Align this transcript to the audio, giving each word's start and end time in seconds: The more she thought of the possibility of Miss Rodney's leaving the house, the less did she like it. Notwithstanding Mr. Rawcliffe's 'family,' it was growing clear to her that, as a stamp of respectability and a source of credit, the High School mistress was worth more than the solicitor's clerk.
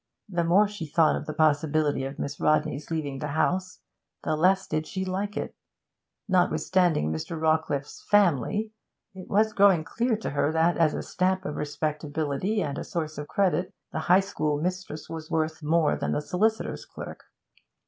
The 0.29 0.43
more 0.43 0.67
she 0.67 0.87
thought 0.87 1.15
of 1.15 1.27
the 1.27 1.33
possibility 1.35 2.05
of 2.05 2.17
Miss 2.17 2.39
Rodney's 2.39 2.89
leaving 2.89 3.19
the 3.19 3.27
house, 3.37 3.81
the 4.23 4.35
less 4.35 4.65
did 4.65 4.87
she 4.87 5.05
like 5.05 5.37
it. 5.37 5.55
Notwithstanding 6.27 7.11
Mr. 7.11 7.39
Rawcliffe's 7.39 8.01
'family,' 8.09 8.71
it 9.13 9.29
was 9.29 9.53
growing 9.53 9.83
clear 9.83 10.17
to 10.17 10.31
her 10.31 10.51
that, 10.53 10.75
as 10.75 10.95
a 10.95 11.03
stamp 11.03 11.45
of 11.45 11.55
respectability 11.55 12.63
and 12.63 12.79
a 12.79 12.83
source 12.83 13.19
of 13.19 13.27
credit, 13.27 13.75
the 13.91 13.99
High 13.99 14.21
School 14.21 14.59
mistress 14.59 15.07
was 15.07 15.29
worth 15.29 15.61
more 15.61 15.95
than 15.95 16.13
the 16.13 16.21
solicitor's 16.23 16.83
clerk. 16.83 17.25